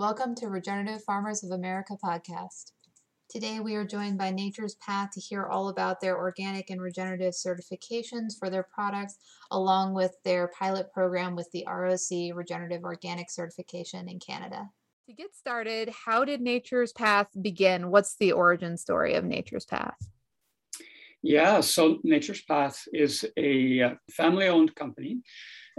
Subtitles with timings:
[0.00, 2.72] Welcome to Regenerative Farmers of America podcast.
[3.28, 7.34] Today we are joined by Nature's Path to hear all about their organic and regenerative
[7.34, 9.18] certifications for their products,
[9.50, 14.70] along with their pilot program with the ROC Regenerative Organic Certification in Canada.
[15.06, 17.90] To get started, how did Nature's Path begin?
[17.90, 19.98] What's the origin story of Nature's Path?
[21.22, 25.20] Yeah, so Nature's Path is a family owned company.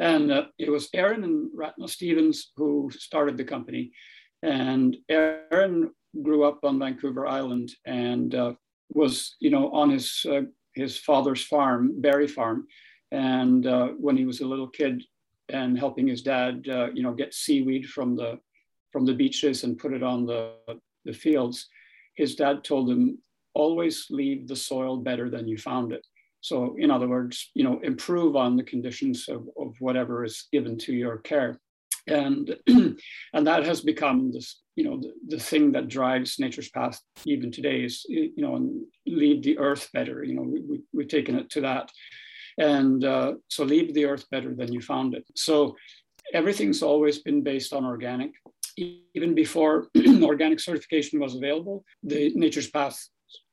[0.02, 3.92] And uh, it was Arran and Ratana Stephens who started the company.
[4.42, 5.92] And Arran
[6.22, 8.54] grew up on Vancouver Island and uh,
[8.90, 10.42] was, you know, on his uh,
[10.74, 12.66] his father's farm, Berry Farm.
[13.12, 15.04] And uh, when he was a little kid,
[15.50, 18.40] and helping his dad, uh, you know, get seaweed from the
[18.92, 20.54] from the beaches and put it on the
[21.06, 21.68] the fields,
[22.16, 23.18] his dad told him
[23.54, 26.06] always leave the soil better than you found it.
[26.42, 30.78] So in other words, you know, improve on the conditions of, of whatever is given
[30.80, 31.60] to your care.
[32.08, 37.00] And, and that has become this, you know, the, the thing that drives nature's path
[37.26, 38.74] even today is, you know,
[39.06, 40.24] leave the earth better.
[40.24, 41.92] You know, we, we, have taken it to that.
[42.58, 45.26] And uh, so leave the earth better than you found it.
[45.36, 45.76] So
[46.34, 48.32] everything's always been based on organic.
[48.78, 49.88] Even before
[50.24, 53.00] organic certification was available, the Nature's Path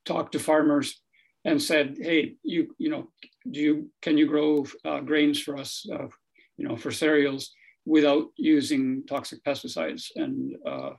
[0.06, 1.02] talked to farmers
[1.48, 3.10] and said, "Hey, you you know,
[3.50, 6.08] do you can you grow uh, grains for us, uh,
[6.56, 7.54] you know, for cereals
[7.84, 10.92] without using toxic pesticides?" And uh,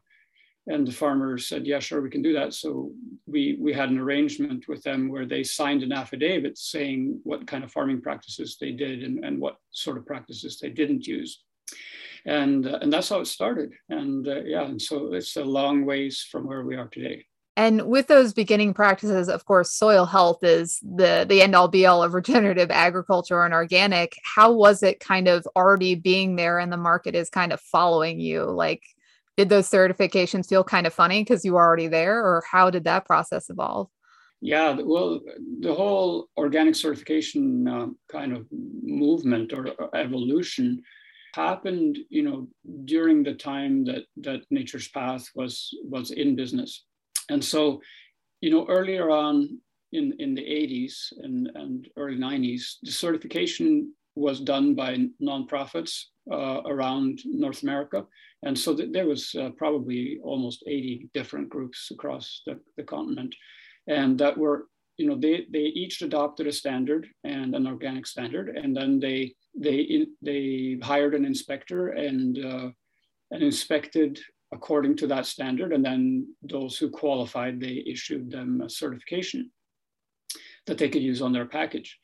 [0.68, 2.92] and the farmers said, "Yeah, sure, we can do that." So
[3.28, 7.64] we we had an arrangement with them where they signed an affidavit saying what kind
[7.64, 11.44] of farming practices they did and, and what sort of practices they didn't use.
[12.26, 13.72] And, and that's how it started.
[13.90, 17.26] And uh, yeah, and so it's a long ways from where we are today.
[17.60, 21.86] And with those beginning practices, of course, soil health is the the end all be
[21.86, 24.16] all of regenerative agriculture and organic.
[24.24, 28.22] How was it kind of already being there and the market is kind of following
[28.22, 28.46] you?
[28.46, 28.84] Like,
[29.36, 32.86] did those certifications feel kind of funny because you were already there, or how did
[32.86, 33.90] that process evolve?
[34.40, 35.20] Yeah, well,
[35.60, 38.48] the whole organic certification uh, kind of
[38.82, 40.82] movement or, or evolution
[41.36, 42.48] happened, you know,
[42.86, 46.86] during the time that that Nature's Path was was in business
[47.30, 47.82] and so,
[48.42, 49.60] you know, earlier on
[49.92, 56.62] in, in the 80s and, and early 90s, the certification was done by nonprofits uh,
[56.66, 58.06] around North America.
[58.44, 63.34] And so th- there was uh, probably almost 80 different groups across the, the continent.
[63.88, 64.68] And that were,
[64.98, 68.50] you know, they, they each adopted a standard and an organic standard.
[68.50, 72.70] And then they, they, they hired an inspector and, uh,
[73.32, 74.20] and inspected
[74.52, 75.74] according to that standard.
[75.74, 79.52] And then those who qualified, they issued them a certification
[80.66, 81.98] that they could use on their package.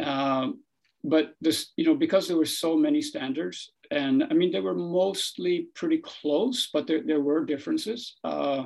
[0.00, 0.60] Um,
[1.04, 4.74] but this, you know, because there were so many standards, and I mean, they were
[4.74, 8.16] mostly pretty close, but there, there were differences.
[8.24, 8.64] Uh,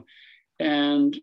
[0.58, 1.18] and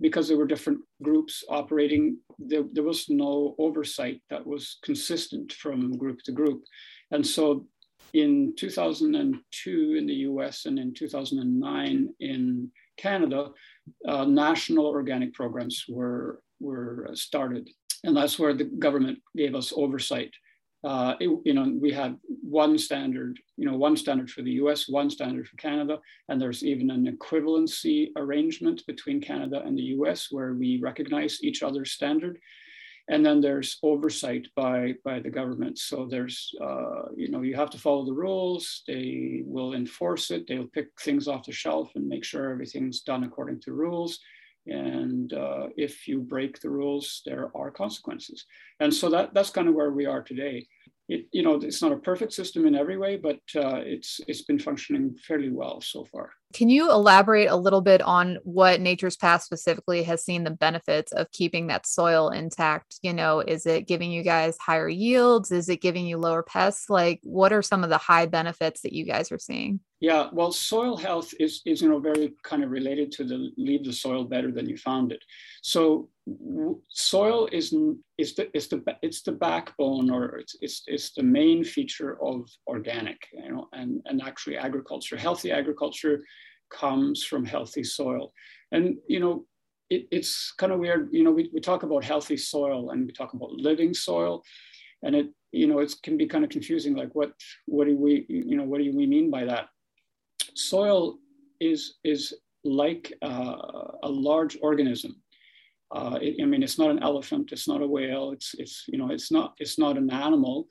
[0.00, 5.96] because there were different groups operating, there, there was no oversight that was consistent from
[5.98, 6.62] group to group.
[7.10, 7.66] And so
[8.14, 13.50] in 2002 in the US and in 2009 in Canada,
[14.06, 17.68] uh, national organic programs were, were started.
[18.04, 20.32] And that's where the government gave us oversight.
[20.84, 24.88] Uh, it, you know, we had one standard, you know, one standard for the US,
[24.88, 30.32] one standard for Canada, and there's even an equivalency arrangement between Canada and the US
[30.32, 32.38] where we recognize each other's standard
[33.12, 35.78] and then there's oversight by by the government.
[35.78, 38.82] So there's uh, you know you have to follow the rules.
[38.86, 40.46] They will enforce it.
[40.48, 44.18] They'll pick things off the shelf and make sure everything's done according to rules.
[44.66, 48.46] And uh, if you break the rules there are consequences.
[48.80, 50.66] And so that that's kind of where we are today
[51.08, 54.42] it, you know, it's not a perfect system in every way, but uh, it's it's
[54.42, 56.30] been functioning fairly well so far.
[56.52, 61.12] Can you elaborate a little bit on what Nature's Path specifically has seen the benefits
[61.12, 62.98] of keeping that soil intact?
[63.02, 65.50] You know, is it giving you guys higher yields?
[65.50, 66.88] Is it giving you lower pests?
[66.88, 69.80] Like, what are some of the high benefits that you guys are seeing?
[70.02, 73.84] Yeah, well, soil health is, is you know very kind of related to the leave
[73.84, 75.22] the soil better than you found it.
[75.62, 76.08] So
[76.88, 77.72] soil is
[78.18, 82.50] is the is the it's the backbone or it's, it's it's the main feature of
[82.66, 85.16] organic, you know, and and actually agriculture.
[85.16, 86.24] Healthy agriculture
[86.68, 88.32] comes from healthy soil,
[88.72, 89.46] and you know
[89.88, 91.10] it, it's kind of weird.
[91.12, 94.42] You know, we, we talk about healthy soil and we talk about living soil,
[95.04, 96.96] and it you know it can be kind of confusing.
[96.96, 97.34] Like what
[97.66, 99.68] what do we you know what do we mean by that?
[100.54, 101.18] Soil
[101.60, 102.34] is, is
[102.64, 103.56] like uh,
[104.02, 105.16] a large organism.
[105.90, 108.98] Uh, it, I mean, it's not an elephant, it's not a whale, it's, it's, you
[108.98, 110.66] know, it's not, it's not an animal.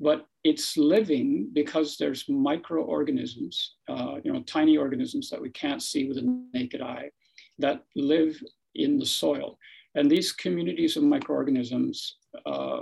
[0.00, 6.06] but it's living because there's microorganisms, uh, you know, tiny organisms that we can't see
[6.06, 7.10] with the naked eye
[7.58, 8.40] that live
[8.74, 9.58] in the soil.
[9.94, 12.16] And these communities of microorganisms,
[12.46, 12.80] uh,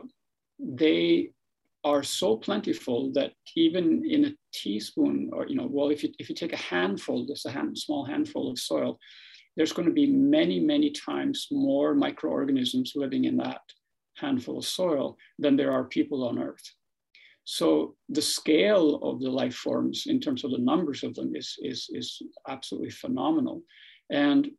[0.58, 1.31] they
[1.84, 6.28] are so plentiful that even in a teaspoon or, you know, well, if you, if
[6.28, 8.98] you take a handful, just a hand, small handful of soil,
[9.56, 13.60] there's going to be many, many times more microorganisms living in that
[14.16, 16.68] handful of soil than there are people on Earth.
[17.44, 21.56] So the scale of the life forms in terms of the numbers of them is,
[21.60, 23.62] is, is absolutely phenomenal.
[24.10, 24.50] And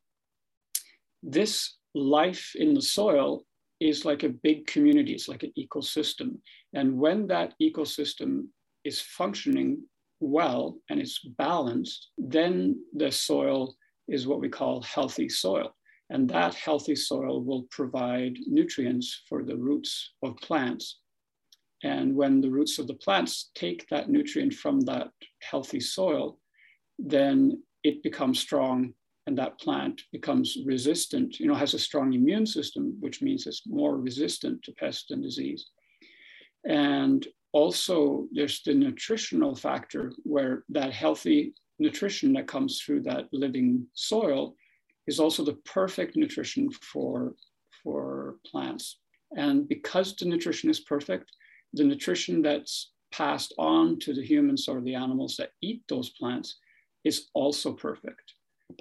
[1.21, 3.43] this life in the soil
[3.79, 6.37] is like a big community, it's like an ecosystem.
[6.73, 8.47] And when that ecosystem
[8.87, 9.83] is functioning
[10.19, 12.53] well and it's balanced, then
[12.95, 13.75] the soil
[14.07, 15.75] is what we call healthy soil.
[16.09, 20.99] And that healthy soil will provide nutrients for the roots of plants.
[21.83, 25.09] And when the roots of the plants take that nutrient from that
[25.41, 26.39] healthy soil,
[26.97, 28.93] then it becomes strong
[29.27, 33.67] and that plant becomes resistant, you know, has a strong immune system, which means it's
[33.67, 35.67] more resistant to pest and disease.
[36.65, 43.85] And also there's the nutritional factor where that healthy nutrition that comes through that living
[43.93, 44.55] soil
[45.07, 47.33] is also the perfect nutrition for,
[47.83, 48.99] for plants.
[49.35, 51.31] And because the nutrition is perfect,
[51.73, 56.57] the nutrition that's passed on to the humans or the animals that eat those plants
[57.03, 58.33] is also perfect.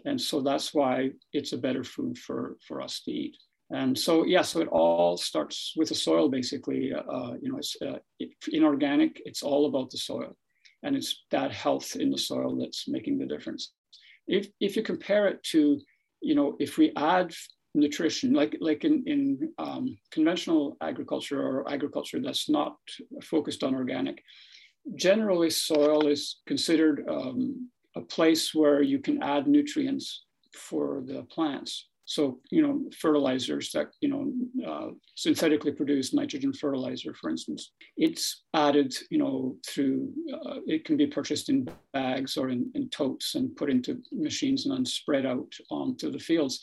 [0.05, 3.37] And so that's why it's a better food for, for us to eat.
[3.71, 6.93] And so, yeah, so it all starts with the soil, basically.
[6.93, 7.99] Uh, you know, it's uh,
[8.53, 10.37] inorganic, it's all about the soil.
[10.83, 13.73] And it's that health in the soil that's making the difference.
[14.29, 15.81] If, if you compare it to,
[16.21, 17.33] you know, if we add
[17.75, 22.77] nutrition, like, like in, in um, conventional agriculture or agriculture that's not
[23.23, 24.23] focused on organic,
[24.95, 30.25] generally soil is considered um, a place where you can add nutrients
[30.55, 31.89] for the plants.
[32.07, 34.33] So, you know, fertilizers that, you know,
[34.67, 40.97] uh, synthetically produced nitrogen fertilizer, for instance, it's added, you know, through, uh, it can
[40.97, 45.27] be purchased in bags or in, in totes and put into machines and then spread
[45.27, 46.61] out onto the fields.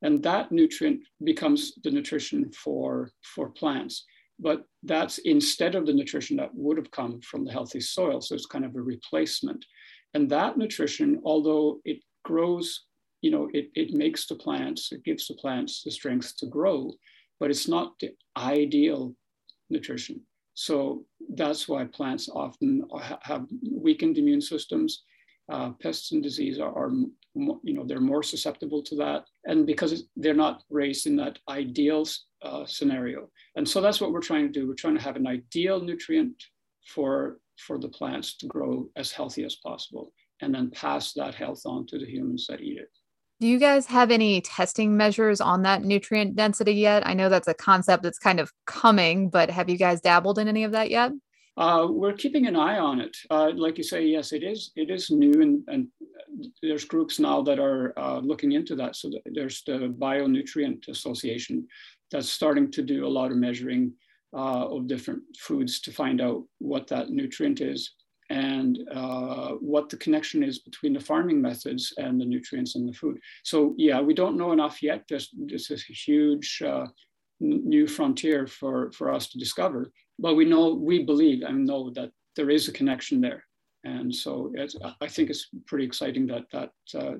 [0.00, 4.06] And that nutrient becomes the nutrition for, for plants.
[4.38, 8.22] But that's instead of the nutrition that would have come from the healthy soil.
[8.22, 9.62] So it's kind of a replacement.
[10.14, 12.86] And that nutrition, although it grows,
[13.22, 16.92] you know, it, it makes the plants, it gives the plants the strength to grow,
[17.40, 19.14] but it's not the ideal
[19.70, 20.20] nutrition.
[20.54, 21.04] So
[21.34, 22.82] that's why plants often
[23.22, 25.02] have weakened immune systems.
[25.52, 26.90] Uh, pests and disease are, are,
[27.34, 29.24] you know, they're more susceptible to that.
[29.44, 32.04] And because they're not raised in that ideal
[32.42, 33.28] uh, scenario.
[33.54, 34.66] And so that's what we're trying to do.
[34.66, 36.42] We're trying to have an ideal nutrient
[36.86, 41.62] for for the plants to grow as healthy as possible and then pass that health
[41.64, 42.90] on to the humans that eat it.
[43.38, 47.06] Do you guys have any testing measures on that nutrient density yet?
[47.06, 50.48] I know that's a concept that's kind of coming, but have you guys dabbled in
[50.48, 51.12] any of that yet?
[51.58, 53.14] Uh, we're keeping an eye on it.
[53.28, 54.72] Uh, like you say, yes, it is.
[54.74, 55.88] It is new, and, and
[56.62, 58.96] there's groups now that are uh, looking into that.
[58.96, 61.66] So there's the Bionutrient Association
[62.10, 63.92] that's starting to do a lot of measuring
[64.34, 67.92] uh, of different foods to find out what that nutrient is
[68.30, 72.92] and uh, what the connection is between the farming methods and the nutrients in the
[72.92, 73.18] food.
[73.44, 75.04] So yeah, we don't know enough yet.
[75.08, 76.86] This, this is a huge uh,
[77.40, 79.92] new frontier for, for us to discover.
[80.18, 83.44] But we know, we believe and know that there is a connection there.
[83.84, 84.52] And so
[85.00, 87.14] I think it's pretty exciting that, that uh,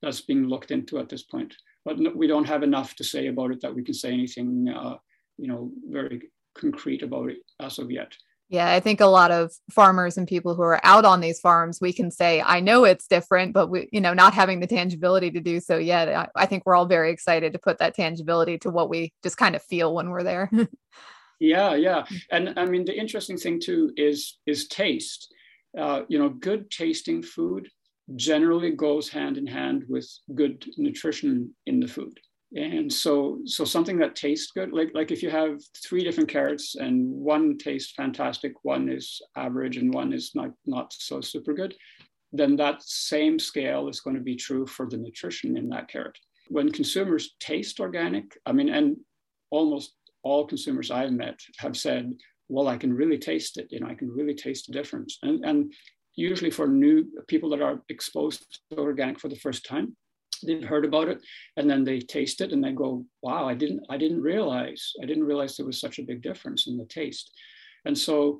[0.00, 1.54] that's being looked into at this point.
[1.84, 4.68] But no, we don't have enough to say about it that we can say anything
[4.68, 4.96] uh,
[5.38, 8.12] you know, very concrete about it as of yet.
[8.52, 11.80] Yeah, I think a lot of farmers and people who are out on these farms,
[11.80, 15.30] we can say, I know it's different, but we, you know, not having the tangibility
[15.30, 16.10] to do so yet.
[16.10, 19.38] I, I think we're all very excited to put that tangibility to what we just
[19.38, 20.50] kind of feel when we're there.
[21.40, 22.04] yeah, yeah.
[22.30, 25.32] And I mean, the interesting thing too is is taste.
[25.76, 27.70] Uh, you know, good tasting food
[28.16, 32.20] generally goes hand in hand with good nutrition in the food
[32.54, 36.74] and so so something that tastes good like like if you have three different carrots
[36.74, 41.74] and one tastes fantastic one is average and one is not not so super good
[42.32, 46.16] then that same scale is going to be true for the nutrition in that carrot.
[46.48, 48.96] When consumers taste organic i mean and
[49.50, 52.12] almost all consumers i've met have said
[52.48, 55.18] well i can really taste it you know i can really taste the difference.
[55.22, 55.72] And and
[56.16, 59.96] usually for new people that are exposed to organic for the first time
[60.46, 61.20] they've heard about it
[61.56, 65.06] and then they taste it and they go wow i didn't i didn't realize i
[65.06, 67.32] didn't realize there was such a big difference in the taste
[67.84, 68.38] and so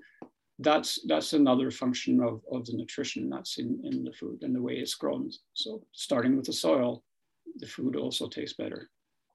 [0.59, 4.63] that's that's another function of, of the nutrition that's in, in the food and the
[4.63, 5.31] way it's grown.
[5.55, 7.03] So starting with the soil,
[7.57, 8.91] the food also tastes better.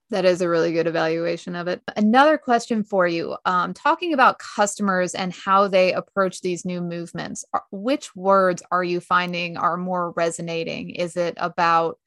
[0.10, 1.82] That is a really good evaluation of it.
[1.98, 7.44] Another question for you um, talking about customers and how they approach these new movements,
[7.72, 10.92] which words are you finding are more resonating?
[10.92, 12.00] Is it about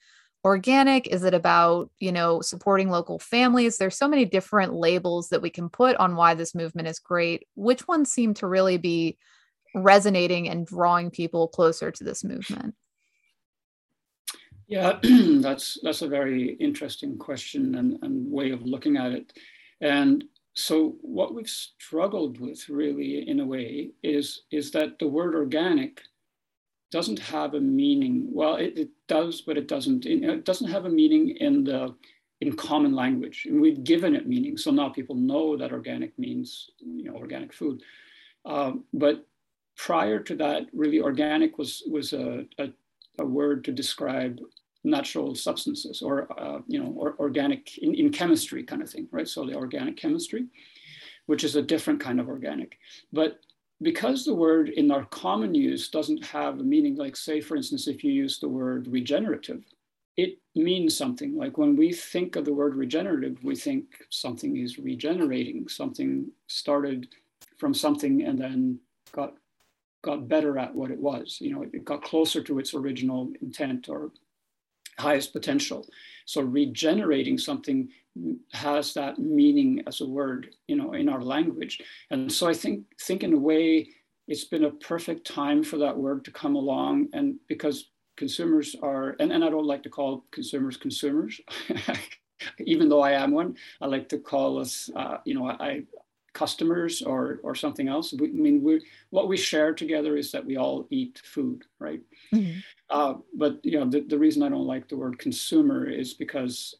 [0.44, 1.06] organic?
[1.08, 3.76] Is it about, you know, supporting local families?
[3.78, 7.46] There's so many different labels that we can put on why this movement is great.
[7.54, 9.18] Which ones seem to really be
[9.74, 12.74] resonating and drawing people closer to this movement?
[14.66, 19.32] Yeah, that's that's a very interesting question and, and way of looking at it.
[19.80, 25.34] And so what we've struggled with really in a way is is that the word
[25.34, 26.00] organic
[26.90, 28.28] doesn't have a meaning.
[28.32, 30.06] Well, it, it does, but it doesn't.
[30.06, 31.94] It doesn't have a meaning in the
[32.40, 34.56] in common language, and we've given it meaning.
[34.56, 37.82] So now people know that organic means you know organic food.
[38.44, 39.26] Um, but
[39.76, 42.68] prior to that, really, organic was was a, a,
[43.18, 44.40] a word to describe
[44.82, 49.28] natural substances or uh, you know or organic in, in chemistry kind of thing right
[49.28, 50.46] so the organic chemistry
[51.26, 52.78] which is a different kind of organic
[53.12, 53.40] but
[53.82, 57.88] because the word in our common use doesn't have a meaning like say for instance
[57.88, 59.62] if you use the word regenerative
[60.20, 61.36] it means something.
[61.36, 67.08] Like when we think of the word regenerative we think something is regenerating something started
[67.58, 68.78] from something and then
[69.12, 69.34] got
[70.02, 71.38] got better at what it was.
[71.40, 74.12] You know it got closer to its original intent or
[75.00, 75.86] highest potential.
[76.26, 77.88] So regenerating something
[78.52, 81.80] has that meaning as a word, you know, in our language.
[82.10, 83.88] And so I think, think in a way,
[84.28, 87.08] it's been a perfect time for that word to come along.
[87.12, 91.40] And because consumers are, and, and I don't like to call consumers consumers,
[92.58, 95.82] even though I am one, I like to call us, uh, you know, I,
[96.32, 98.12] customers or or something else.
[98.12, 102.00] We, I mean, we what we share together is that we all eat food, right?
[102.34, 102.58] Mm-hmm.
[102.88, 106.74] Uh, but you know, the, the reason I don't like the word consumer is because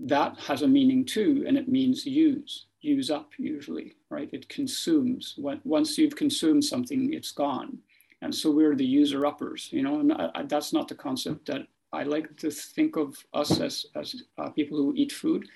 [0.00, 4.30] that has a meaning too, and it means use, use up usually, right?
[4.32, 5.34] It consumes.
[5.36, 7.78] When, once you've consumed something, it's gone,
[8.22, 10.00] and so we're the user uppers, you know.
[10.00, 13.86] And I, I, that's not the concept that I like to think of us as
[13.96, 15.48] as uh, people who eat food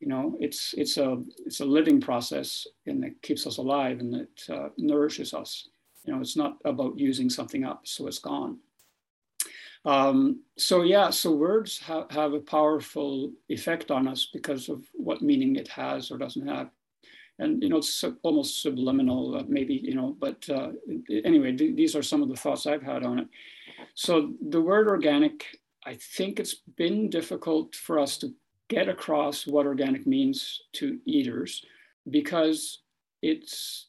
[0.00, 4.14] you know it's it's a it's a living process and it keeps us alive and
[4.14, 5.68] it uh, nourishes us.
[6.04, 8.58] You know it's not about using something up so it's gone.
[9.84, 15.22] Um, so yeah so words ha- have a powerful effect on us because of what
[15.22, 16.70] meaning it has or doesn't have.
[17.38, 20.70] And you know it's almost subliminal uh, maybe you know but uh,
[21.24, 23.28] anyway th- these are some of the thoughts i've had on it.
[23.94, 25.46] So the word organic
[25.84, 28.34] i think it's been difficult for us to
[28.68, 31.64] get across what organic means to eaters
[32.10, 32.82] because
[33.22, 33.86] it's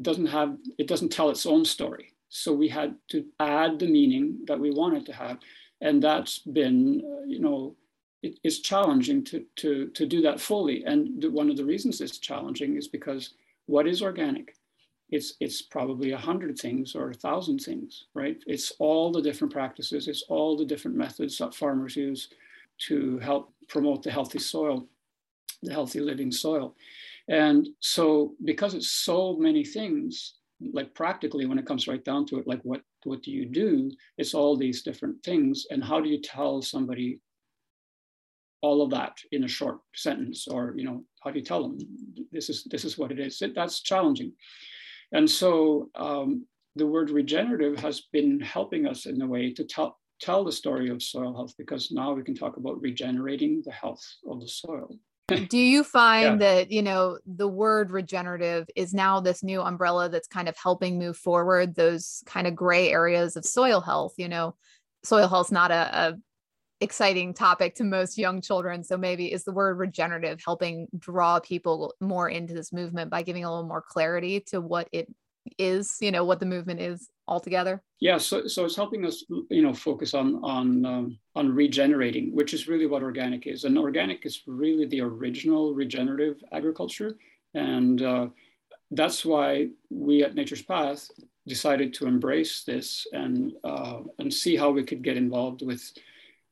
[0.00, 2.12] doesn't have it doesn't tell its own story.
[2.28, 5.38] So we had to add the meaning that we wanted to have.
[5.82, 7.76] And that's been uh, you know
[8.22, 10.84] it, it's challenging to to to do that fully.
[10.84, 13.34] And one of the reasons it's challenging is because
[13.66, 14.56] what is organic?
[15.10, 18.42] It's it's probably a hundred things or a thousand things right?
[18.46, 20.08] It's all the different practices.
[20.08, 22.28] It's all the different methods that farmers use
[22.88, 24.88] to help promote the healthy soil,
[25.62, 26.74] the healthy living soil.
[27.28, 30.34] And so, because it's so many things,
[30.72, 33.90] like practically when it comes right down to it, like what, what do you do?
[34.18, 35.66] It's all these different things.
[35.70, 37.20] And how do you tell somebody
[38.60, 40.48] all of that in a short sentence?
[40.48, 41.78] Or, you know, how do you tell them
[42.30, 43.42] this is, this is what it is?
[43.42, 44.32] It, that's challenging.
[45.12, 46.46] And so um,
[46.76, 50.88] the word regenerative has been helping us in a way to tell, tell the story
[50.88, 54.96] of soil health because now we can talk about regenerating the health of the soil.
[55.48, 56.54] Do you find yeah.
[56.54, 60.98] that, you know, the word regenerative is now this new umbrella that's kind of helping
[60.98, 64.14] move forward those kind of gray areas of soil health?
[64.16, 64.54] You know,
[65.02, 66.14] soil health's not a, a
[66.80, 68.82] exciting topic to most young children.
[68.82, 73.44] So maybe is the word regenerative helping draw people more into this movement by giving
[73.44, 75.06] a little more clarity to what it
[75.58, 77.82] is, you know, what the movement is altogether?
[78.00, 82.54] Yeah, so, so it's helping us, you know, focus on on um, on regenerating, which
[82.54, 83.64] is really what organic is.
[83.64, 87.16] And organic is really the original regenerative agriculture,
[87.54, 88.26] and uh,
[88.90, 91.08] that's why we at Nature's Path
[91.46, 95.82] decided to embrace this and uh, and see how we could get involved with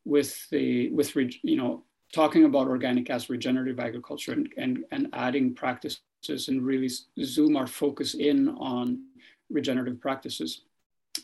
[0.04, 5.54] with the with you know talking about organic as regenerative agriculture and, and, and adding
[5.54, 6.90] practices and really
[7.24, 9.02] zoom our focus in on
[9.50, 10.62] regenerative practices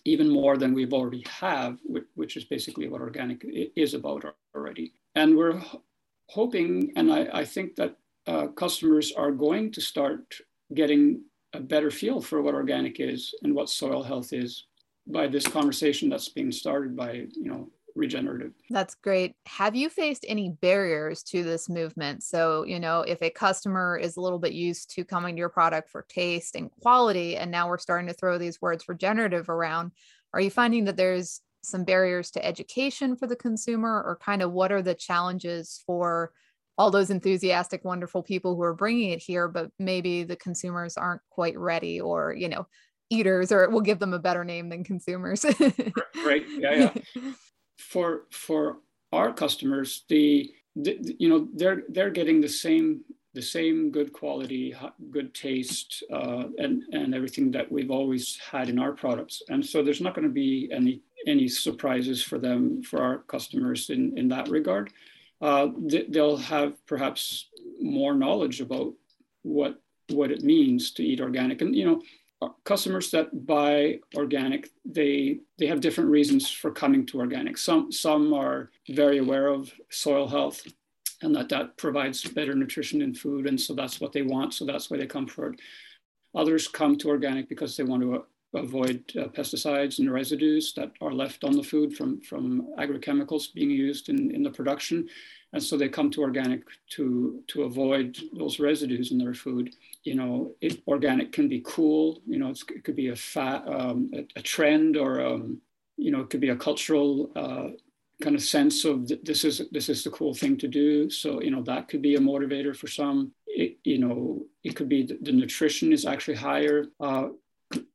[0.05, 1.79] even more than we've already have,
[2.15, 3.45] which is basically what organic
[3.77, 4.25] is about
[4.55, 4.93] already.
[5.15, 5.63] And we're
[6.29, 10.35] hoping, and I, I think that uh, customers are going to start
[10.75, 11.23] getting
[11.53, 14.65] a better feel for what organic is and what soil health is
[15.07, 18.53] by this conversation that's being started by you know regenerative.
[18.71, 19.35] That's great.
[19.47, 22.23] Have you faced any barriers to this movement?
[22.23, 25.49] So, you know, if a customer is a little bit used to coming to your
[25.49, 29.93] product for taste and quality, and now we're starting to throw these words regenerative around,
[30.35, 34.53] are you finding that there's some barriers to education for the consumer, or kind of
[34.53, 36.33] what are the challenges for?
[36.79, 41.23] all those enthusiastic wonderful people who are bringing it here but maybe the consumers aren't
[41.31, 42.67] quite ready or you know
[43.09, 45.45] eaters or we'll give them a better name than consumers
[46.27, 47.33] right yeah yeah
[47.77, 48.79] for for
[49.13, 53.03] our customers, the, the, you know they're they're getting the same
[53.35, 54.75] the same good quality,
[55.11, 59.43] good taste, uh, and and everything that we've always had in our products.
[59.51, 63.91] And so there's not going to be any any surprises for them for our customers
[63.91, 64.93] in in that regard.
[65.41, 65.69] Uh,
[66.09, 68.95] they'll have perhaps more knowledge about
[69.43, 72.03] what what it means to eat organic, and you know
[72.65, 77.57] customers that buy organic they they have different reasons for coming to organic.
[77.57, 80.67] Some some are very aware of soil health
[81.23, 84.67] and that that provides better nutrition in food and so that's what they want so
[84.67, 85.61] that's why they come for it.
[86.35, 88.25] Others come to organic because they want to
[88.55, 93.71] avoid uh, pesticides and residues that are left on the food from from agrochemicals being
[93.71, 95.09] used in, in the production
[95.53, 99.75] and so they come to organic to to avoid those residues in their food.
[100.05, 104.11] You know it, organic can be cool you know it could be a fat um,
[104.15, 105.61] a, a, trend or um,
[105.97, 107.69] you know it could be a cultural uh,
[108.23, 111.11] kind of sense of this is this is the cool thing to do.
[111.11, 113.33] So you know that could be a motivator for some.
[113.47, 116.87] It, you know it could be the, the nutrition is actually higher.
[117.01, 117.29] Uh,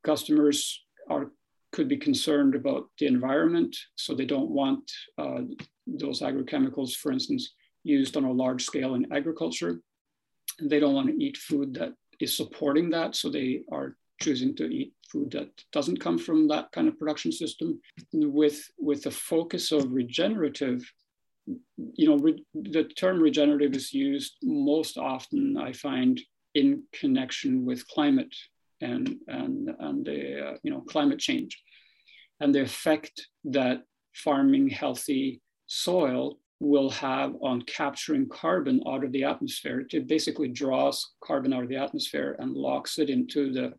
[0.03, 1.31] customers are
[1.71, 5.41] could be concerned about the environment so they don't want uh,
[5.87, 9.81] those agrochemicals, for instance, used on a large scale in agriculture.
[10.59, 13.15] And they don't want to eat food that is supporting that.
[13.15, 17.31] So they are choosing to eat food that doesn't come from that kind of production
[17.31, 17.81] system.
[18.13, 20.83] With, with the focus of regenerative,
[21.93, 26.21] you know, re, the term regenerative is used most often, I find,
[26.53, 28.35] in connection with climate
[28.81, 31.61] and, and, and the, uh, you know, climate change
[32.41, 39.23] and the effect that farming healthy soil will have on capturing carbon out of the
[39.23, 39.85] atmosphere.
[39.91, 43.73] It basically draws carbon out of the atmosphere and locks it into the,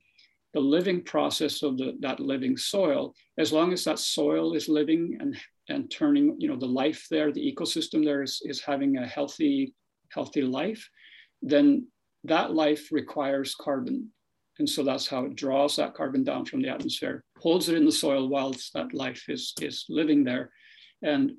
[0.55, 3.15] the living process of the, that living soil.
[3.39, 5.37] As long as that soil is living and,
[5.69, 9.75] and turning, you know, the life there, the ecosystem there is, is having a healthy,
[10.11, 10.89] healthy life,
[11.41, 11.87] then
[12.25, 14.11] that life requires carbon.
[14.59, 17.85] And so that's how it draws that carbon down from the atmosphere, holds it in
[17.85, 20.51] the soil whilst that life is, is living there.
[21.03, 21.33] And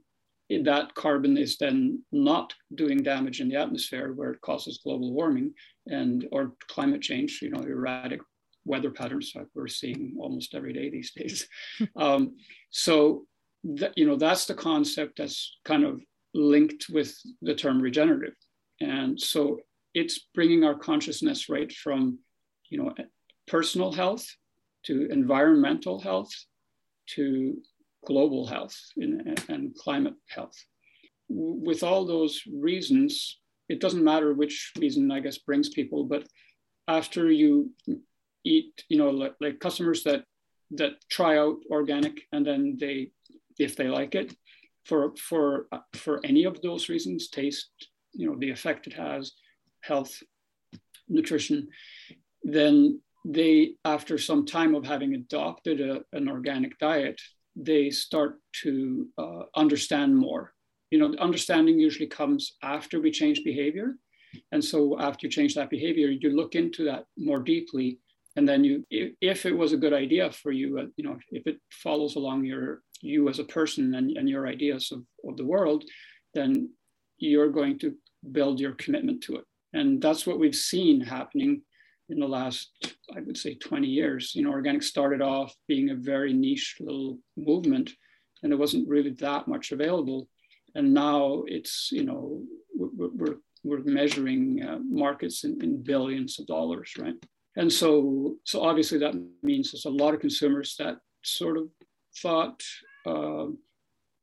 [0.64, 5.54] that carbon is then not doing damage in the atmosphere where it causes global warming
[5.88, 8.22] and or climate change, you know, erratic
[8.66, 11.48] weather patterns like we're seeing almost every day these days.
[11.96, 12.36] um,
[12.70, 13.26] so,
[13.64, 16.02] that, you know, that's the concept that's kind of
[16.34, 18.34] linked with the term regenerative.
[18.82, 19.60] And so
[19.94, 22.20] it's bringing our consciousness right from,
[22.74, 22.92] you know,
[23.48, 24.26] personal health
[24.88, 26.34] to environmental health
[27.16, 27.56] to
[28.08, 30.58] global health and, and climate health.
[31.30, 36.24] With all those reasons, it doesn't matter which reason, I guess, brings people, but
[36.88, 37.70] after you
[38.44, 40.24] eat, you know, like, like customers that
[40.72, 43.12] that try out organic and then they,
[43.60, 44.36] if they like it,
[44.86, 47.70] for for for any of those reasons, taste,
[48.14, 49.34] you know, the effect it has,
[49.82, 50.14] health,
[51.08, 51.68] nutrition,
[52.44, 57.20] then they, after some time of having adopted a, an organic diet,
[57.56, 60.54] they start to uh, understand more.
[60.92, 63.96] You know, understanding usually comes after we change behavior.
[64.52, 68.00] And so after you change that behavior, you look into that more deeply.
[68.36, 71.46] And then you, if, it was a good idea for you, uh, you know, if
[71.46, 75.46] it follows along your, you as a person and, and your ideas of, of the
[75.46, 75.84] world,
[76.34, 76.70] then
[77.18, 77.96] you're going to
[78.32, 79.46] build your commitment to it.
[79.74, 81.62] And that's what we've seen happening
[82.10, 82.72] in the last,
[83.16, 84.34] I would say, 20 years.
[84.36, 87.92] You know, organic started off being a very niche little movement,
[88.42, 90.28] and there wasn't really that much available.
[90.76, 92.42] And now it's, you know,
[92.76, 97.16] we're, we're, we're measuring uh, markets in, in billions of dollars, right?
[97.56, 101.70] And so, so obviously that means there's a lot of consumers that sort of
[102.18, 102.62] thought,
[103.06, 103.46] uh,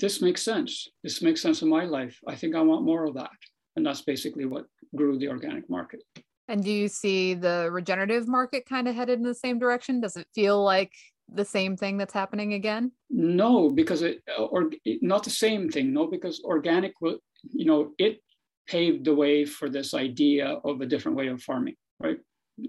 [0.00, 0.88] this makes sense.
[1.02, 2.18] This makes sense in my life.
[2.26, 3.30] I think I want more of that.
[3.76, 4.66] And that's basically what
[4.96, 6.02] grew the organic market.
[6.50, 10.00] And do you see the regenerative market kind of headed in the same direction?
[10.00, 10.92] Does it feel like
[11.32, 12.92] the same thing that's happening again?
[13.08, 15.92] No, because it or not the same thing.
[15.92, 17.18] No, because organic will,
[17.52, 18.18] you know, it
[18.66, 22.18] paved the way for this idea of a different way of farming, right?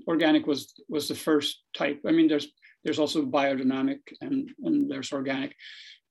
[0.07, 1.99] organic was was the first type.
[2.05, 2.47] I mean, there's
[2.83, 5.55] there's also biodynamic and and there's organic,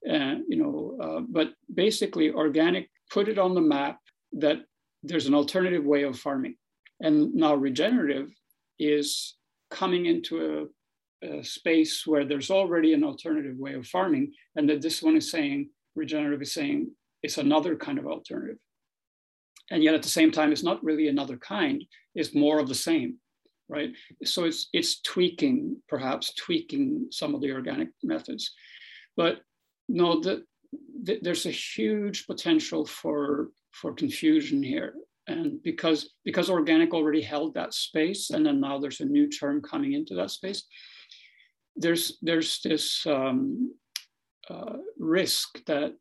[0.08, 0.98] uh, you know.
[1.02, 3.98] Uh, but basically, organic put it on the map
[4.32, 4.58] that
[5.02, 6.56] there's an alternative way of farming,
[7.00, 8.30] and now regenerative
[8.78, 9.36] is
[9.70, 10.68] coming into
[11.22, 15.16] a, a space where there's already an alternative way of farming, and that this one
[15.16, 16.90] is saying regenerative is saying
[17.22, 18.58] it's another kind of alternative.
[19.70, 21.84] And yet at the same time it's not really another kind
[22.14, 23.18] it's more of the same
[23.70, 23.92] right?
[24.24, 28.52] So it's it's tweaking perhaps tweaking some of the organic methods.
[29.16, 29.40] But
[29.88, 30.44] no the,
[31.04, 34.94] the, there's a huge potential for for confusion here
[35.30, 39.60] and because because organic already held that space and then now there's a new term
[39.62, 40.64] coming into that space
[41.76, 43.72] there's there's this um,
[44.48, 45.92] uh, risk that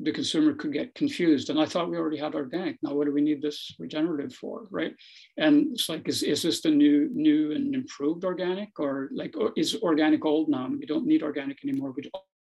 [0.00, 1.50] the consumer could get confused.
[1.50, 2.76] And I thought we already had organic.
[2.82, 4.94] Now, what do we need this regenerative for, right?
[5.36, 9.52] And it's like, is, is this the new, new and improved organic, or like, or
[9.56, 10.68] is organic old now?
[10.68, 11.92] We don't need organic anymore.
[11.96, 12.08] We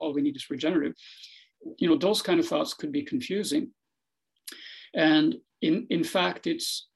[0.01, 0.95] all we need is regenerative.
[1.79, 3.71] You know, those kind of thoughts could be confusing.
[4.95, 6.89] And in in fact, it's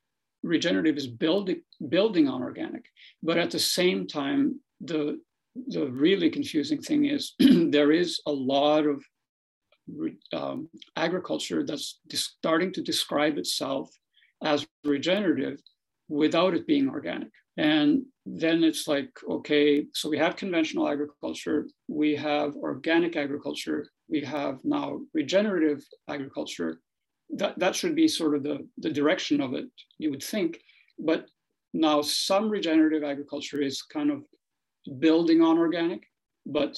[0.43, 2.85] regenerative is building building on organic,
[3.23, 5.21] but at the same time, the
[5.69, 9.03] the really confusing thing is there is a lot of
[10.33, 13.91] um, agriculture that's starting to describe itself
[14.43, 15.59] as regenerative
[16.09, 17.29] without it being organic.
[17.57, 24.23] And then it's like, okay, so we have conventional agriculture, we have organic agriculture, we
[24.23, 26.81] have now regenerative agriculture.
[27.33, 29.67] That, that should be sort of the, the direction of it,
[29.99, 30.61] you would think.
[30.99, 31.29] But
[31.73, 34.23] now some regenerative agriculture is kind of
[34.99, 36.03] building on organic,
[36.45, 36.77] but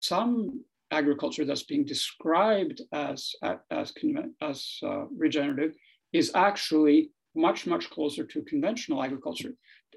[0.00, 3.92] some agriculture that's being described as, as,
[4.40, 5.74] as uh, regenerative
[6.12, 9.54] is actually much, much closer to conventional agriculture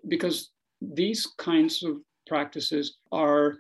[0.08, 3.58] because these kinds of practices are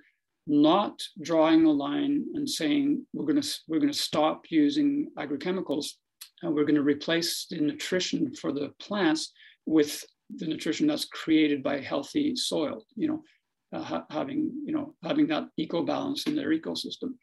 [0.47, 5.93] not drawing a line and saying we're going to we're going to stop using agrochemicals
[6.41, 9.32] and we're going to replace the nutrition for the plants
[9.65, 10.04] with
[10.38, 13.23] the nutrition that's created by healthy soil you know
[13.71, 17.13] uh, ha- having you know having that eco balance in their ecosystem.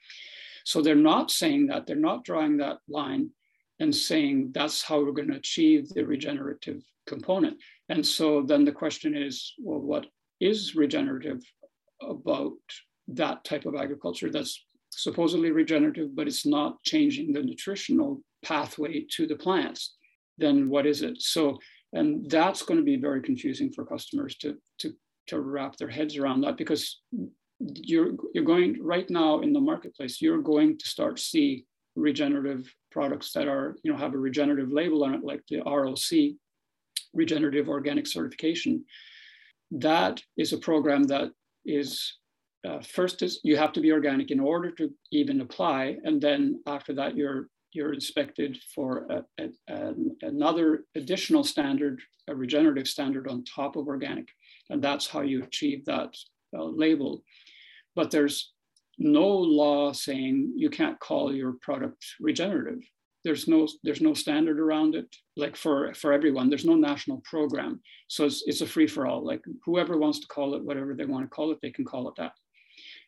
[0.65, 3.31] So they're not saying that they're not drawing that line
[3.79, 7.59] and saying that's how we're going to achieve the regenerative component.
[7.89, 10.07] And so then the question is, well, what
[10.41, 11.41] is regenerative
[12.01, 12.53] about
[13.09, 19.27] that type of agriculture that's supposedly regenerative, but it's not changing the nutritional pathway to
[19.27, 19.97] the plants?
[20.39, 21.23] Then what is it?
[21.23, 21.59] So,
[21.93, 24.93] and that's going to be very confusing for customers to, to
[25.29, 27.01] to wrap their heads around that because
[27.61, 33.33] you're you're going right now in the marketplace you're going to start see regenerative products
[33.33, 36.37] that are you know have a regenerative label on it like the ROC
[37.15, 38.85] regenerative organic certification
[39.71, 41.31] that is a program that
[41.65, 42.19] is
[42.69, 46.61] uh, first is you have to be organic in order to even apply and then
[46.67, 53.29] after that you're you're inspected for a, a, a, another additional standard a regenerative standard
[53.29, 54.29] on top of organic
[54.71, 56.15] and that's how you achieve that
[56.57, 57.23] uh, label.
[57.95, 58.53] But there's
[58.99, 62.81] no law saying you can't call your product regenerative.
[63.25, 65.15] There's no there's no standard around it.
[65.37, 67.81] Like for for everyone, there's no national program.
[68.09, 69.25] So it's it's a free for all.
[69.25, 72.09] Like whoever wants to call it whatever they want to call it, they can call
[72.09, 72.33] it that.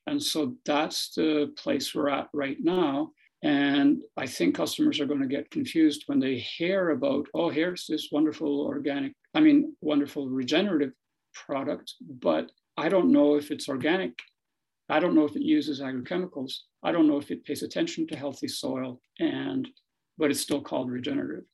[0.07, 3.13] And so that's the place we're at right now.
[3.43, 7.87] And I think customers are going to get confused when they hear about, oh, here's
[7.87, 10.93] this wonderful organic, I mean, wonderful regenerative
[11.33, 14.19] product, but I don't know if it's organic.
[14.89, 16.53] I don't know if it uses agrochemicals.
[16.83, 19.69] I don't know if it pays attention to healthy soil, and
[20.17, 21.45] but it's still called regenerative.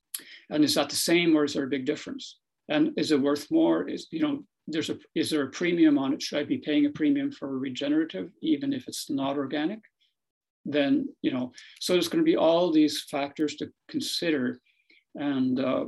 [0.50, 2.38] And is that the same, or is there a big difference?
[2.68, 3.88] And is it worth more?
[3.88, 6.22] Is you know, there's a is there a premium on it?
[6.22, 9.80] Should I be paying a premium for regenerative, even if it's not organic?
[10.64, 14.60] Then you know, so there's going to be all these factors to consider
[15.16, 15.84] and uh,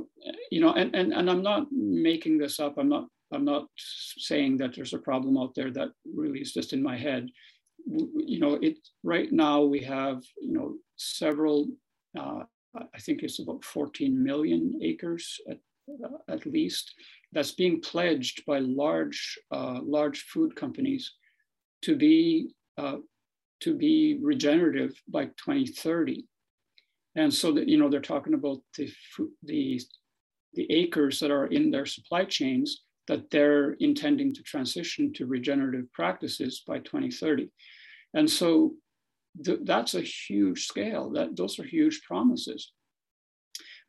[0.51, 4.57] you know and, and and i'm not making this up i'm not I'm not saying
[4.57, 7.27] that there's a problem out there that really is just in my head.
[7.85, 11.67] You know, it right now we have you know several.
[12.17, 12.43] Uh,
[12.75, 15.57] I think it's about 14 million acres at,
[16.03, 16.93] uh, at least
[17.31, 21.13] that's being pledged by large uh, large food companies
[21.83, 22.97] to be uh,
[23.61, 26.25] to be regenerative by 2030
[27.15, 28.91] and so that you know they're talking about the
[29.43, 29.81] the
[30.53, 35.91] the acres that are in their supply chains that they're intending to transition to regenerative
[35.93, 37.49] practices by 2030.
[38.13, 38.73] And so
[39.43, 41.09] th- that's a huge scale.
[41.11, 42.71] That those are huge promises.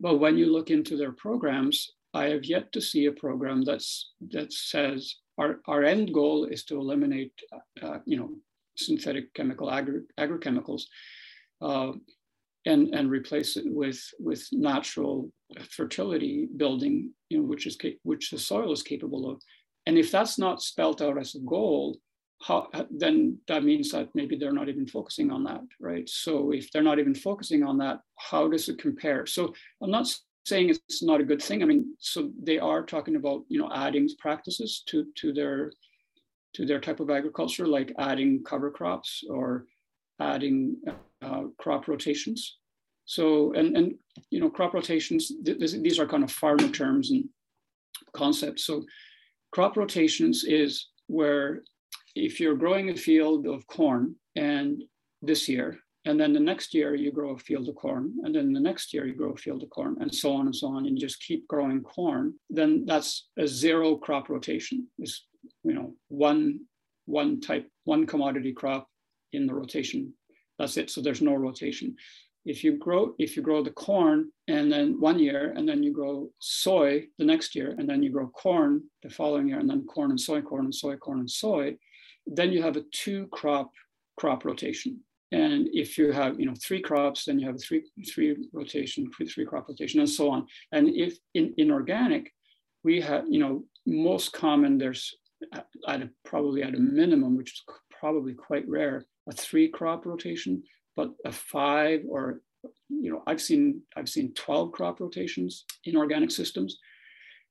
[0.00, 4.12] But when you look into their programs, I have yet to see a program that's
[4.30, 7.32] that says our, our end goal is to eliminate,
[7.82, 8.30] uh, you know,
[8.78, 10.82] synthetic chemical agri- agrochemicals,
[11.60, 11.92] uh,
[12.66, 15.30] and and replace it with with natural
[15.70, 19.40] fertility building, you know, which is which the soil is capable of.
[19.86, 21.98] And if that's not spelled out as a goal,
[22.42, 26.08] how, then that means that maybe they're not even focusing on that, right?
[26.08, 29.26] So if they're not even focusing on that, how does it compare?
[29.26, 30.14] So I'm not
[30.44, 31.62] saying it's not a good thing.
[31.62, 35.72] I mean, so they are talking about you know adding practices to to their
[36.54, 39.66] to their type of agriculture, like adding cover crops or
[40.20, 40.76] adding
[41.22, 42.58] uh, crop rotations.
[43.04, 43.94] So and and
[44.30, 45.32] you know crop rotations.
[45.44, 47.24] Th- these are kind of farmer terms and
[48.14, 48.64] concepts.
[48.64, 48.84] So
[49.52, 51.62] crop rotations is where
[52.14, 54.82] if you're growing a field of corn and
[55.22, 58.52] this year, and then the next year you grow a field of corn, and then
[58.52, 60.86] the next year you grow a field of corn, and so on and so on,
[60.86, 64.86] and you just keep growing corn, then that's a zero crop rotation.
[64.98, 65.24] Is
[65.68, 66.60] you know one
[67.06, 68.88] one type one commodity crop
[69.32, 70.12] in the rotation.
[70.58, 70.90] That's it.
[70.90, 71.96] So there's no rotation.
[72.44, 75.92] If you grow if you grow the corn and then one year, and then you
[75.92, 79.84] grow soy the next year, and then you grow corn the following year, and then
[79.84, 81.76] corn and soy, corn and soy, corn and soy,
[82.26, 83.70] then you have a two crop
[84.16, 85.00] crop rotation.
[85.30, 89.10] And if you have, you know, three crops, then you have a three three rotation,
[89.14, 90.46] three, three crop rotation, and so on.
[90.72, 92.32] And if in, in organic,
[92.82, 95.14] we have, you know, most common there's
[95.52, 100.62] at a, probably at a minimum, which is probably quite rare, a three crop rotation,
[100.96, 102.40] but a five or
[102.88, 106.78] you know, I've seen I've seen 12 crop rotations in organic systems.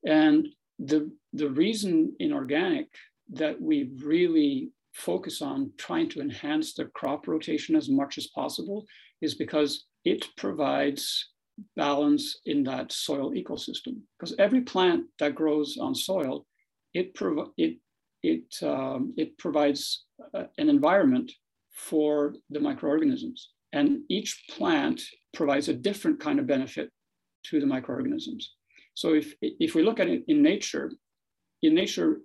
[0.06, 0.48] And
[0.80, 2.88] the the reason in organic
[3.34, 8.86] that we really focus on trying to enhance the crop rotation as much as possible
[9.22, 11.30] is because it provides
[11.76, 14.00] balance in that soil ecosystem.
[14.18, 16.46] Because every plant that grows on soil,
[16.94, 17.78] it, prov- it,
[18.24, 21.32] it, um, it provides uh, an environment
[21.74, 23.50] for the microorganisms.
[23.74, 25.02] And each plant
[25.34, 26.90] provides a different kind of benefit
[27.46, 28.54] to the microorganisms.
[28.94, 30.92] So if, if we look at it in nature,
[31.62, 32.22] in nature,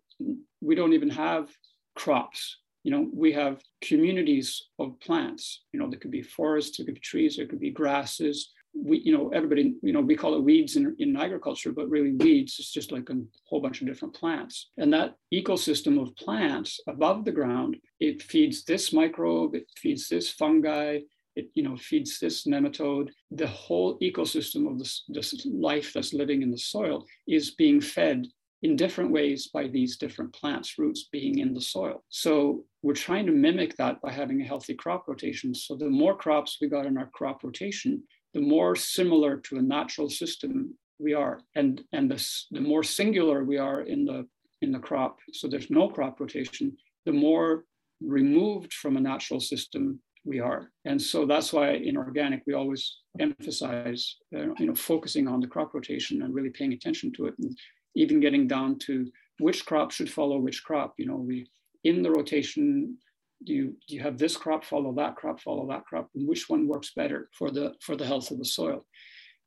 [0.60, 1.50] we don't even have
[1.94, 2.58] crops.
[2.84, 5.64] You know, we have communities of plants.
[5.72, 8.52] You know, there could be forests, there could be trees, there could be grasses.
[8.74, 12.12] We, you know, everybody, you know, we call it weeds in, in agriculture, but really
[12.12, 14.70] weeds is just like a whole bunch of different plants.
[14.78, 20.30] And that ecosystem of plants above the ground, it feeds this microbe, it feeds this
[20.30, 21.00] fungi,
[21.34, 26.42] it you know feeds this nematode the whole ecosystem of this, this life that's living
[26.42, 28.26] in the soil is being fed
[28.62, 32.04] in different ways by these different plants, roots being in the soil.
[32.08, 35.52] So we're trying to mimic that by having a healthy crop rotation.
[35.54, 38.04] So the more crops we got in our crop rotation,
[38.34, 41.40] the more similar to a natural system we are.
[41.54, 44.26] And, and the, the more singular we are in the,
[44.60, 47.64] in the crop, so there's no crop rotation, the more
[48.00, 50.70] removed from a natural system we are.
[50.84, 55.46] And so that's why in organic, we always emphasize, uh, you know, focusing on the
[55.46, 57.34] crop rotation and really paying attention to it.
[57.38, 57.56] And
[57.96, 60.94] even getting down to which crop should follow which crop.
[60.98, 61.46] You know, we
[61.84, 62.96] in the rotation,
[63.44, 66.48] do you, do you have this crop follow that crop, follow that crop, and which
[66.48, 68.84] one works better for the for the health of the soil?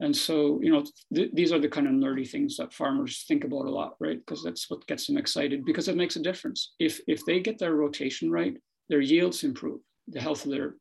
[0.01, 3.45] And so, you know, th- these are the kind of nerdy things that farmers think
[3.45, 4.19] about a lot, right?
[4.19, 6.73] Because that's what gets them excited because it makes a difference.
[6.79, 8.57] If if they get their rotation right,
[8.89, 10.75] their yields improve, the health of their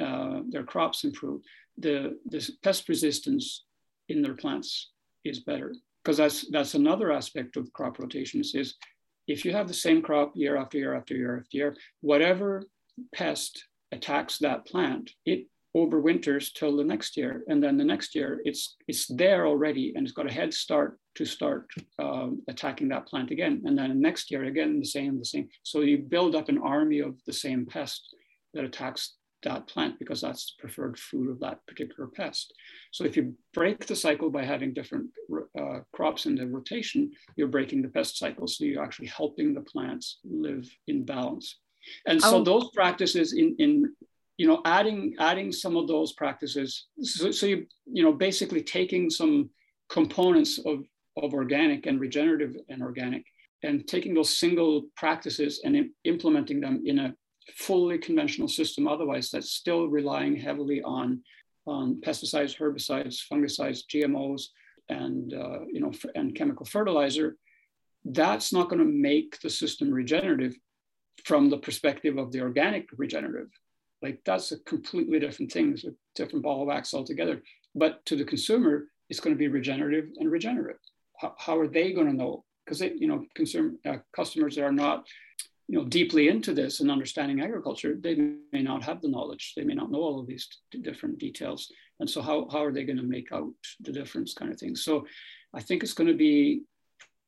[0.00, 1.42] uh, their crops improve,
[1.78, 3.64] the the pest resistance
[4.08, 4.90] in their plants
[5.24, 8.76] is better because that's that's another aspect of crop rotations is
[9.26, 12.64] if you have the same crop year after year after year after year, whatever
[13.14, 18.40] pest attacks that plant, it overwinters till the next year, and then the next year
[18.44, 21.66] it's it's there already, and it's got a head start to start
[21.98, 25.48] um, attacking that plant again, and then next year again the same, the same.
[25.62, 28.14] So you build up an army of the same pest
[28.54, 32.52] that attacks that plant because that's the preferred food of that particular pest.
[32.90, 35.10] So if you break the cycle by having different
[35.58, 38.46] uh, crops in the rotation, you're breaking the pest cycle.
[38.46, 41.58] So you're actually helping the plants live in balance.
[42.06, 42.44] And so oh.
[42.44, 43.94] those practices in, in
[44.36, 49.08] you know adding adding some of those practices so, so you you know basically taking
[49.08, 49.48] some
[49.88, 50.84] components of
[51.16, 53.24] of organic and regenerative and organic
[53.62, 57.14] and taking those single practices and implementing them in a
[57.56, 61.20] fully conventional system otherwise that's still relying heavily on,
[61.66, 64.42] on pesticides, herbicides, fungicides, GMOs,
[64.88, 67.36] and uh, you know and chemical fertilizer,
[68.04, 70.54] that's not going to make the system regenerative
[71.24, 73.48] from the perspective of the organic regenerative.
[74.02, 75.72] Like that's a completely different thing.
[75.72, 77.42] It's a different ball of wax altogether.
[77.74, 80.80] But to the consumer, it's going to be regenerative and regenerative.
[81.20, 82.44] how, how are they going to know?
[82.64, 85.06] Because you know, concern, uh, customers that are not
[85.68, 88.14] you know deeply into this and understanding agriculture they
[88.52, 89.54] may not have the knowledge.
[89.56, 90.48] They may not know all of these
[90.82, 91.70] different details.
[92.00, 94.76] And so how, how are they going to make out the difference kind of thing?
[94.76, 95.06] So
[95.54, 96.62] i think it's going to be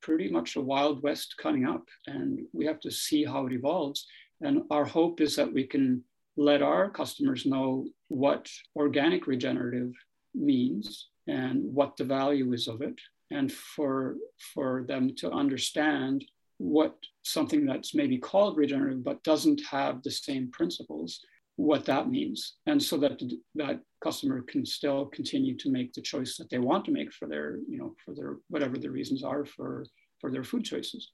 [0.01, 4.05] pretty much a wild west coming up and we have to see how it evolves.
[4.41, 6.03] And our hope is that we can
[6.35, 9.91] let our customers know what organic regenerative
[10.35, 12.99] means and what the value is of it
[13.31, 14.15] and for
[14.53, 16.23] for them to understand
[16.57, 21.19] what something that's maybe called regenerative but doesn't have the same principles
[21.57, 22.57] what that means.
[22.67, 23.19] And so that
[23.55, 27.27] that customer can still continue to make the choice that they want to make for
[27.27, 29.85] their you know for their whatever the reasons are for
[30.21, 31.11] for their food choices.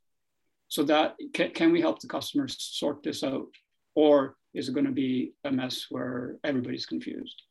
[0.67, 3.47] So that can, can we help the customers sort this out?
[3.95, 7.41] Or is it going to be a mess where everybody's confused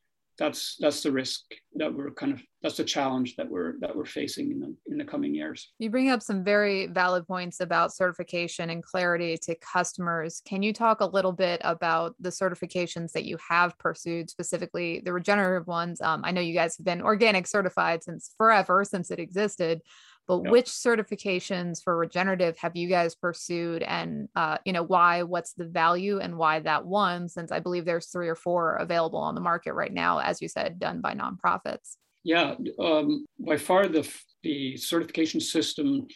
[0.42, 1.40] that's that's the risk
[1.76, 4.98] that we're kind of that's the challenge that we're that we're facing in the in
[4.98, 5.72] the coming years.
[5.78, 10.42] You bring up some very valid points about certification and clarity to customers.
[10.44, 15.12] Can you talk a little bit about the certifications that you have pursued specifically the
[15.12, 16.00] regenerative ones?
[16.00, 19.80] Um, i know you guys have been organic certified since forever since it existed
[20.28, 20.52] but yep.
[20.52, 23.82] which certifications for regenerative have you guys pursued?
[23.82, 27.84] And uh, you know why what's the value and why that one since i believe
[27.84, 31.14] there's three or four available on the market right now as you said done by
[31.14, 31.96] nonprofits.
[32.24, 34.08] Yeah um, by far the
[34.42, 36.06] the certification system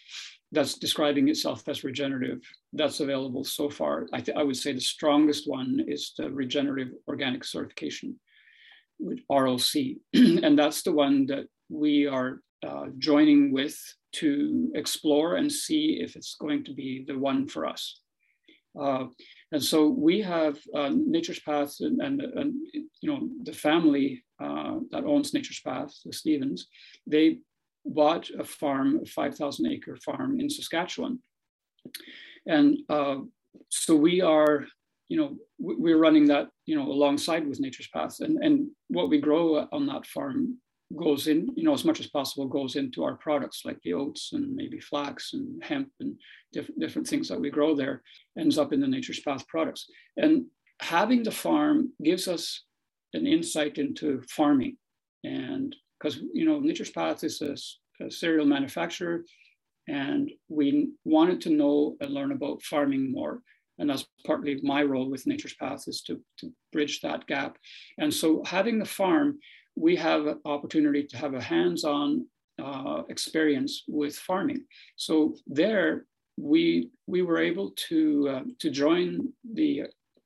[0.53, 2.40] that's describing itself as regenerative
[2.73, 6.92] that's available so far I, th- I would say the strongest one is the regenerative
[7.09, 8.19] organic certification
[8.99, 9.61] with roc
[10.14, 13.77] and that's the one that we are uh, joining with
[14.12, 18.01] to explore and see if it's going to be the one for us.
[18.79, 19.07] Uh,
[19.53, 22.55] and so we have uh, Nature's Path and, and, and,
[23.01, 26.69] you know the family uh, that owns Nature's Path, the Stephens,
[27.07, 27.38] they
[27.87, 31.21] bought a farm, a 5,000 acre farm in Saskatchewan.
[32.47, 33.19] And uh,
[33.71, 34.66] so we are,
[35.09, 38.21] you know, we're running that, you know, alongside with Nature's Path.
[38.21, 40.59] And, and what we grow on that farm
[40.94, 44.31] goes in, you know, as much as possible goes into our products like the oats
[44.33, 46.16] and maybe flax and hemp and
[46.53, 48.03] different, different things that we grow there
[48.38, 49.87] ends up in the Nature's Path products.
[50.16, 50.46] And
[50.81, 52.62] having the farm gives us
[53.14, 54.77] an insight into farming.
[55.25, 57.57] And because, you know, Nature's Path is a,
[58.05, 59.25] a cereal manufacturer
[59.88, 63.42] and we wanted to know and learn about farming more
[63.79, 67.57] and that's partly my role with nature's path is to, to bridge that gap
[67.99, 69.38] and so having the farm
[69.76, 72.26] we have an opportunity to have a hands-on
[72.62, 74.64] uh, experience with farming.
[74.96, 76.06] So there,
[76.38, 79.84] we we were able to uh, to join the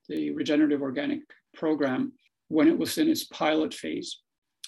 [0.08, 1.20] the regenerative organic
[1.54, 2.12] program
[2.48, 4.20] when it was in its pilot phase.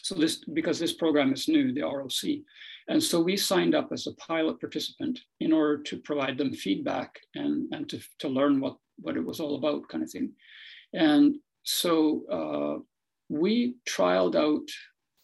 [0.03, 2.43] So this because this program is new, the ROC,
[2.89, 7.21] and so we signed up as a pilot participant in order to provide them feedback
[7.37, 10.33] and and to to learn what what it was all about, kind of thing.
[10.93, 12.83] And so uh,
[13.33, 14.69] we trialed out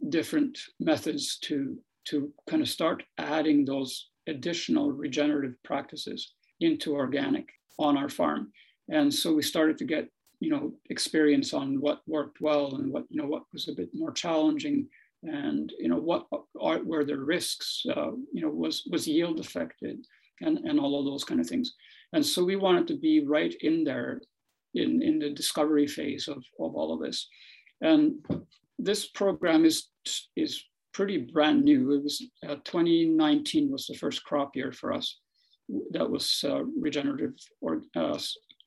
[0.09, 7.47] different methods to, to kind of start adding those additional regenerative practices into organic
[7.79, 8.51] on our farm.
[8.89, 10.09] And so we started to get,
[10.41, 13.91] you know, experience on what worked well and what, you know, what was a bit
[13.93, 14.89] more challenging
[15.23, 16.27] and, you know, what
[16.59, 19.99] are, were the risks, uh, you know, was, was yield affected
[20.41, 21.75] and, and all of those kind of things.
[22.15, 24.23] And so we wanted to be right in there
[24.75, 27.29] in, in the discovery phase of, of all of this.
[27.81, 28.17] And
[28.79, 29.89] this program is,
[30.37, 31.93] is pretty brand new.
[31.93, 35.19] It was uh, 2019 was the first crop year for us.
[35.93, 38.19] That was uh, regenerative or uh,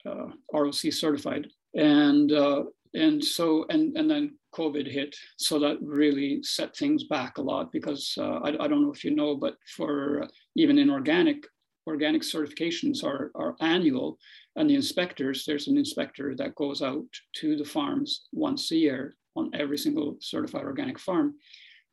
[0.06, 1.48] uh ROC certified.
[1.76, 5.16] And, uh, and so, and, and then COVID hit.
[5.38, 9.04] So that really set things back a lot because uh, I, I don't know if
[9.04, 11.46] you know, but for even in organic,
[11.88, 14.18] organic certifications are, are annual
[14.56, 19.16] and the inspectors, there's an inspector that goes out to the farms once a year
[19.36, 21.36] on every single certified organic farm.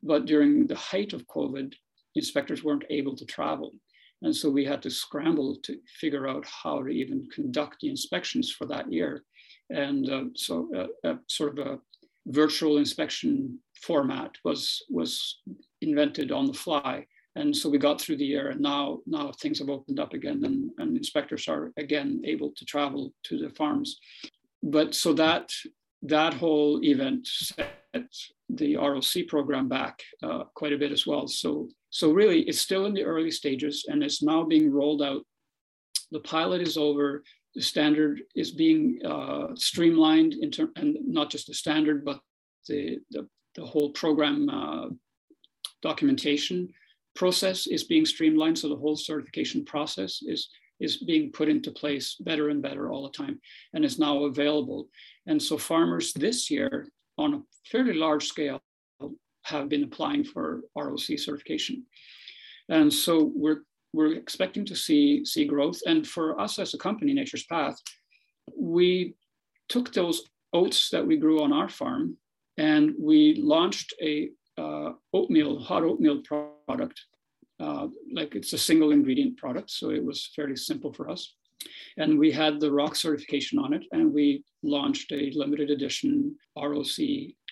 [0.03, 1.73] But during the height of COVID,
[2.15, 3.73] inspectors weren't able to travel.
[4.21, 8.51] And so we had to scramble to figure out how to even conduct the inspections
[8.51, 9.23] for that year.
[9.69, 11.79] And uh, so uh, a sort of a
[12.27, 15.39] virtual inspection format was, was
[15.81, 17.05] invented on the fly
[17.35, 20.43] and so we got through the year and now now things have opened up again
[20.43, 23.99] and, and inspectors are again able to travel to the farms
[24.63, 25.49] but so that
[26.01, 27.69] that whole event set
[28.49, 31.27] the ROC program back uh, quite a bit as well.
[31.27, 35.23] So, so really, it's still in the early stages, and it's now being rolled out.
[36.11, 37.23] The pilot is over.
[37.55, 42.19] The standard is being uh, streamlined in term, and not just the standard, but
[42.67, 44.87] the the, the whole program uh,
[45.81, 46.69] documentation
[47.19, 48.57] process is being streamlined.
[48.57, 50.49] So the whole certification process is,
[50.79, 53.41] is being put into place better and better all the time
[53.73, 54.87] and is now available.
[55.27, 58.61] And so farmers this year on a fairly large scale
[59.43, 61.85] have been applying for ROC certification.
[62.69, 65.79] And so we're we're expecting to see see growth.
[65.85, 67.77] And for us as a company, Nature's Path,
[68.55, 69.15] we
[69.67, 72.15] took those oats that we grew on our farm
[72.57, 76.21] and we launched a uh, oatmeal, hot oatmeal
[76.67, 76.99] product.
[77.59, 81.35] Uh, like it's a single ingredient product, so it was fairly simple for us.
[81.97, 86.99] And we had the ROC certification on it, and we launched a limited edition ROC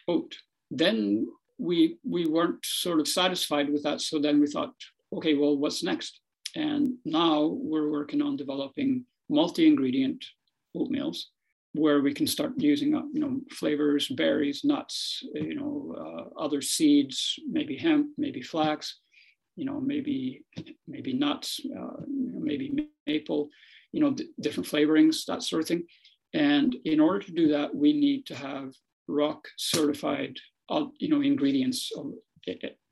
[0.07, 0.35] oat.
[0.71, 1.27] Then
[1.57, 4.73] we we weren't sort of satisfied with that, so then we thought,
[5.11, 6.21] okay, well, what's next?
[6.55, 10.23] And now we're working on developing multi-ingredient
[10.75, 11.25] oatmeals
[11.73, 16.61] where we can start using uh, you know flavors berries nuts you know uh, other
[16.61, 18.99] seeds maybe hemp maybe flax
[19.57, 20.43] you know maybe
[20.87, 22.71] maybe nuts uh, maybe
[23.05, 23.49] maple
[23.91, 25.83] you know d- different flavorings that sort of thing
[26.33, 28.71] and in order to do that we need to have
[29.09, 30.37] ROC certified
[30.69, 32.13] uh, you know ingredients of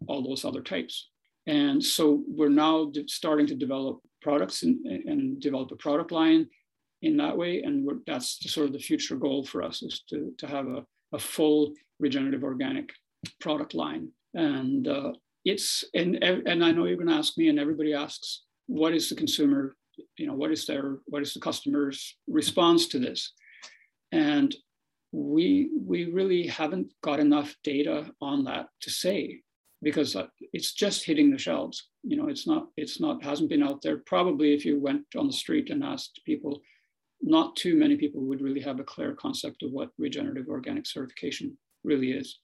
[0.07, 1.09] all those other types
[1.47, 6.47] and so we're now starting to develop products and, and develop a product line
[7.01, 7.61] in that way.
[7.61, 11.19] And that's sort of the future goal for us is to, to have a, a
[11.19, 12.91] full regenerative organic
[13.39, 14.09] product line.
[14.33, 15.13] And uh,
[15.45, 19.09] it's, and, and I know you're going to ask me, and everybody asks, what is
[19.09, 19.75] the consumer,
[20.17, 23.31] you know, what is their, what is the customer's response to this?
[24.11, 24.53] And
[25.11, 29.41] we, we really haven't got enough data on that to say
[29.83, 31.89] because uh, it's just hitting the shelves.
[32.03, 33.97] You know, it's not, it's not, hasn't been out there.
[34.07, 36.59] Probably if you went on the street and asked people,
[37.21, 41.55] not too many people would really have a clear concept of what regenerative organic certification
[41.83, 42.39] really is.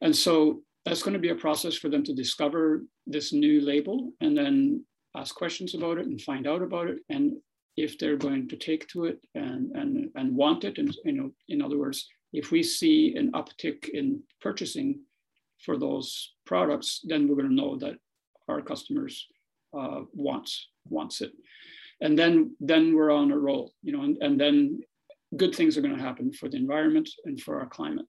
[0.00, 4.12] And so that's going to be a process for them to discover this new label
[4.20, 4.84] and then
[5.16, 6.98] ask questions about it and find out about it.
[7.08, 7.34] And
[7.76, 11.30] if they're going to take to it and, and, and want it, and you know,
[11.48, 15.00] in other words, if we see an uptick in purchasing
[15.64, 17.94] for those products, then we're going to know that
[18.48, 19.26] our customers
[19.76, 21.32] uh, wants wants it
[22.00, 24.80] and then then we're on a roll you know and, and then
[25.36, 28.06] good things are going to happen for the environment and for our climate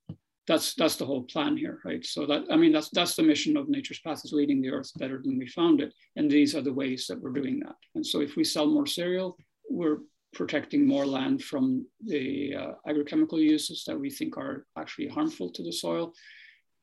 [0.47, 2.05] that's that's the whole plan here right?
[2.05, 4.91] So that i mean that's that's the mission of nature's path is leading the earth
[4.97, 5.93] better than we found it.
[6.15, 7.75] And these are the ways that we're doing that.
[7.95, 9.37] And so if we sell more cereal
[9.69, 9.99] we're
[10.33, 15.63] protecting more land from the uh, agrochemical uses that we think are actually harmful to
[15.63, 16.13] the soil.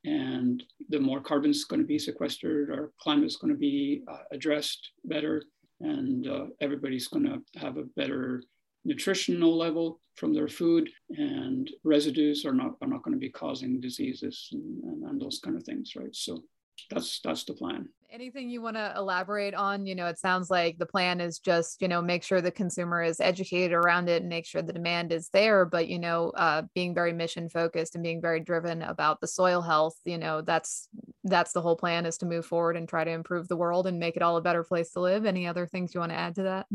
[0.05, 4.03] And the more carbon is going to be sequestered our climate is going to be
[4.11, 5.45] uh, addressed better
[5.81, 8.43] and uh, everybody's going to have a better
[8.85, 13.81] nutritional level from their food and residues are not are not going to be causing
[13.81, 16.15] diseases and, and, and those kind of things right?
[16.15, 16.43] So
[16.91, 17.89] that's that's the plan.
[18.11, 19.87] Anything you want to elaborate on?
[19.87, 23.03] You know it sounds like the plan is just you know make sure the consumer
[23.03, 26.63] is educated around it and make sure the demand is there but you know uh,
[26.75, 30.89] being very mission focused and being very driven about the soil health you know that's
[31.25, 33.99] that's the whole plan is to move forward and try to improve the world and
[33.99, 35.25] make it all a better place to live.
[35.25, 36.67] Any other things you want to add to that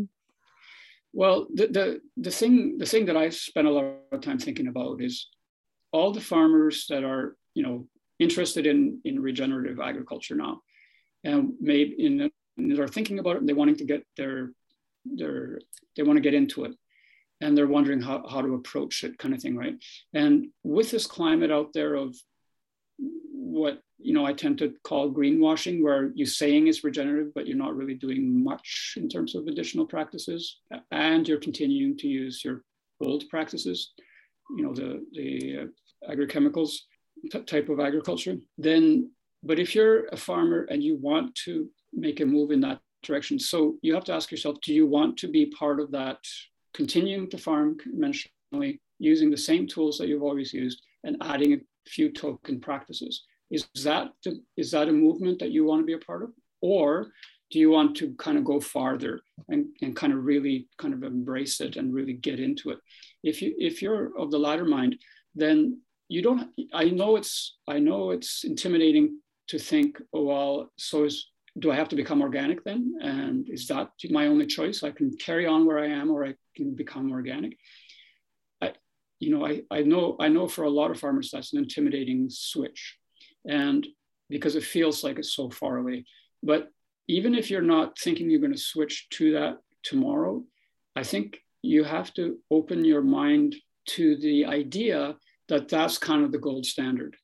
[1.20, 1.86] well the the,
[2.26, 5.16] the thing the thing that i spent a lot of time thinking about is
[5.92, 7.78] all the farmers that are you know
[8.20, 10.62] interested in, in regenerative agriculture now.
[11.24, 14.52] And maybe in, they're thinking about it and they're wanting to get their,
[15.06, 15.60] their
[15.96, 16.72] they want to get into it.
[17.40, 19.76] And they're wondering how, how to approach it kind of thing, right?
[20.14, 22.16] And with this climate out there of
[22.98, 27.58] what you know I tend to call greenwashing, where you're saying it's regenerative, but you're
[27.58, 30.60] not really doing much in terms of additional practices,
[30.92, 32.64] and you're continuing to use your
[33.02, 33.94] old practices,
[34.56, 36.72] you know, the the uh, agrochemicals
[37.32, 39.10] t- type of agriculture, then,
[39.44, 43.40] but if you're a farmer and you want to make a move in that direction,
[43.40, 46.18] so you have to ask yourself, do you want to be part of that,
[46.74, 51.58] continuing to farm conventionally, using the same tools that you've always used and adding a
[51.90, 53.24] few token practices?
[53.50, 56.30] Is that, that a movement that you want to be a part of?
[56.62, 57.08] Or
[57.50, 61.04] do you want to kind of go farther and, and kind of really kind of
[61.04, 62.80] embrace it and really get into it?
[63.24, 64.98] If you if you're of the latter mind,
[65.34, 65.80] then
[66.10, 71.28] you don't i know it's i know it's intimidating to think oh well so is
[71.60, 75.12] do i have to become organic then and is that my only choice i can
[75.18, 77.58] carry on where i am or i can become organic
[78.62, 78.72] i
[79.20, 82.28] you know i, I know i know for a lot of farmers that's an intimidating
[82.30, 82.97] switch
[83.48, 83.88] and
[84.30, 86.06] because it feels like it's so far away
[86.44, 86.70] but
[87.08, 90.44] even if you're not thinking you're going to switch to that tomorrow
[90.96, 95.16] i think you have to open your mind to the idea
[95.48, 97.16] that that's kind of the gold standard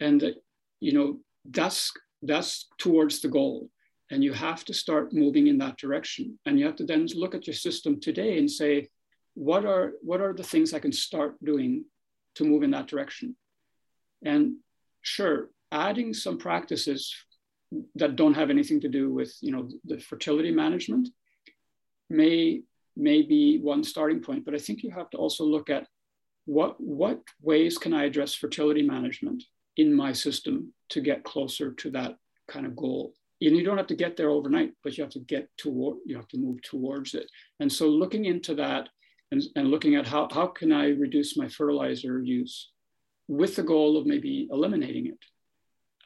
[0.00, 0.34] and that
[0.80, 1.18] you know
[1.50, 3.70] that's that's towards the goal
[4.10, 6.38] And you have to start moving in that direction.
[6.44, 8.88] And you have to then look at your system today and say,
[9.34, 11.84] what are, what are the things I can start doing
[12.34, 13.36] to move in that direction?
[14.24, 14.56] And
[15.00, 17.14] sure, adding some practices
[17.94, 21.08] that don't have anything to do with you know the fertility management
[22.08, 22.62] may
[22.96, 25.86] may be one starting point but i think you have to also look at
[26.46, 29.44] what what ways can i address fertility management
[29.76, 32.16] in my system to get closer to that
[32.48, 33.14] kind of goal.
[33.40, 36.16] And you don't have to get there overnight but you have to get toward you
[36.16, 37.30] have to move towards it.
[37.60, 38.88] And so looking into that
[39.32, 42.70] and, and looking at how, how can i reduce my fertilizer use
[43.28, 45.18] with the goal of maybe eliminating it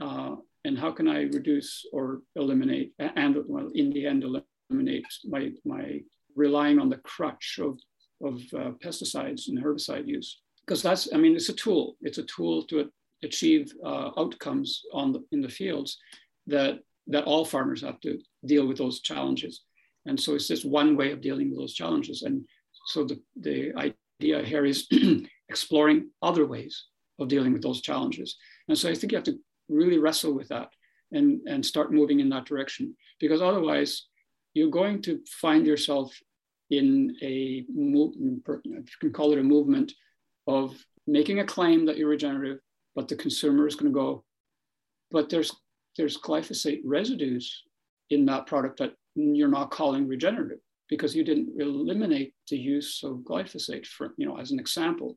[0.01, 5.51] uh, and how can I reduce or eliminate, and well, in the end, eliminate my,
[5.65, 6.01] my
[6.35, 7.79] relying on the crutch of,
[8.23, 10.41] of uh, pesticides and herbicide use?
[10.67, 11.97] Because that's, I mean, it's a tool.
[12.01, 12.91] It's a tool to
[13.23, 15.99] achieve uh, outcomes on the, in the fields
[16.47, 16.79] that,
[17.09, 19.63] that all farmers have to deal with those challenges.
[20.07, 22.23] And so it's just one way of dealing with those challenges.
[22.23, 22.45] And
[22.87, 24.89] so the, the idea here is
[25.49, 26.87] exploring other ways
[27.19, 28.37] of dealing with those challenges.
[28.69, 29.39] And so I think you have to
[29.69, 30.69] really wrestle with that
[31.13, 32.97] and, and start moving in that direction.
[33.21, 34.07] Because otherwise,
[34.55, 36.17] you're going to find yourself
[36.71, 39.93] in a movement, you can call it a movement
[40.47, 42.59] of making a claim that you're regenerative,
[42.95, 44.25] but the consumer is going to go,
[45.11, 45.53] but there's
[45.97, 47.63] there's glyphosate residues
[48.11, 50.59] in that product that you're not calling regenerative
[50.89, 55.17] because you didn't eliminate the use of glyphosate for you know as an example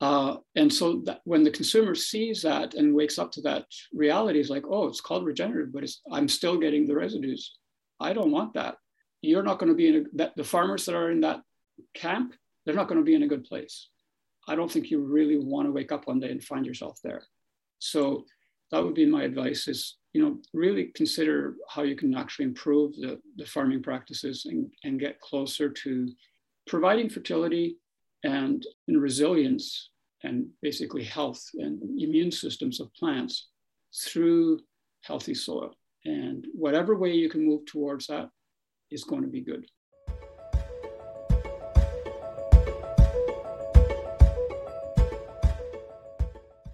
[0.00, 4.50] uh, and so when the consumer sees that and wakes up to that reality, is
[4.50, 7.56] like, oh, it's called regenerative, but I'm still getting the residues.
[8.00, 8.76] I don't want that.
[9.22, 11.40] You're not going to be in a, that, the farmers that are in that
[11.94, 12.34] camp,
[12.64, 13.88] they're not going to be in a good place.
[14.46, 17.22] I don't think you really want to wake up one day and find yourself there.
[17.78, 18.24] So
[18.70, 22.94] that would be my advice is, you know, really consider how you can actually improve
[22.96, 26.08] the, the farming practices and, and get closer to
[26.66, 27.78] providing fertility
[28.24, 29.90] and in resilience
[30.24, 33.48] and basically health and immune systems of plants
[33.94, 34.58] through
[35.02, 35.74] healthy soil.
[36.04, 38.28] And whatever way you can move towards that
[38.90, 39.66] is going to be good.